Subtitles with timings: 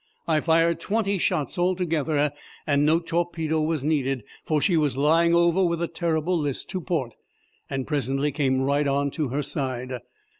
[0.27, 2.31] I fired twenty shots altogether,
[2.65, 6.81] and no torpedo was needed, for she was lying over with a terrible list to
[6.81, 7.13] port,
[7.69, 9.99] and presently came right on to her side.